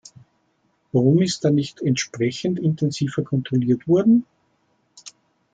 [0.93, 4.25] Warum ist da nicht entsprechend intensiver kontrolliert worden?